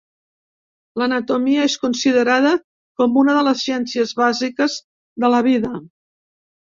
L'anatomia 1.01 1.65
és 1.71 1.75
considerada 1.83 2.53
com 3.01 3.19
una 3.25 3.35
de 3.39 3.43
les 3.49 3.61
ciències 3.67 4.15
bàsiques 4.25 4.79
de 5.25 5.31
la 5.35 5.47
vida. 5.51 5.73